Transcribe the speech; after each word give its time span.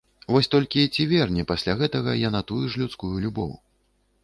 Вось 0.35 0.47
толькі 0.53 0.89
ці 0.95 1.05
верне 1.11 1.43
пасля 1.51 1.75
гэтага 1.83 2.17
яна 2.23 2.41
тую 2.51 2.61
ж 2.69 2.73
людскую 2.85 3.13
любоў? 3.29 3.51